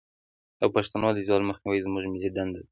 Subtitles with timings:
[0.59, 2.63] د پښتو د زوال مخنیوی زموږ ملي دندې ده.